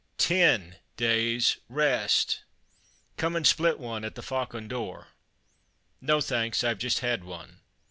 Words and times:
Ten 0.17 0.77
days' 0.97 1.57
rest!!" 1.69 2.41
"Come 3.17 3.35
and 3.35 3.45
split 3.45 3.77
one 3.77 4.03
at 4.03 4.15
the 4.15 4.23
Faucon 4.23 4.67
d'Or?" 4.67 5.09
"No 6.01 6.19
thanks, 6.21 6.63
I've 6.63 6.79
just 6.79 7.01
had 7.01 7.23
one." 7.23 7.59